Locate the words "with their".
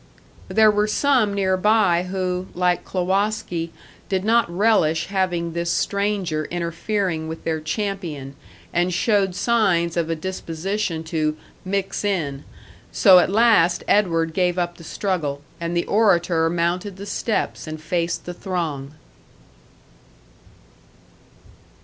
7.27-7.59